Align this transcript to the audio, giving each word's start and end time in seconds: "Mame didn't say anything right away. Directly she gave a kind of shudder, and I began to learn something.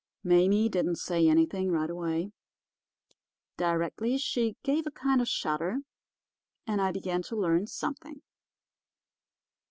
"Mame 0.23 0.67
didn't 0.67 0.95
say 0.95 1.27
anything 1.27 1.69
right 1.69 1.87
away. 1.87 2.31
Directly 3.55 4.17
she 4.17 4.57
gave 4.63 4.87
a 4.87 4.91
kind 4.91 5.21
of 5.21 5.27
shudder, 5.27 5.81
and 6.65 6.81
I 6.81 6.91
began 6.91 7.21
to 7.21 7.35
learn 7.35 7.67
something. 7.67 8.23